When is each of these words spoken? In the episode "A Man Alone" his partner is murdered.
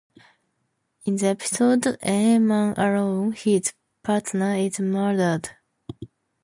In 1.05 1.17
the 1.17 1.27
episode 1.27 1.85
"A 2.01 2.39
Man 2.39 2.73
Alone" 2.75 3.33
his 3.33 3.71
partner 4.01 4.55
is 4.55 4.79
murdered. 4.79 5.49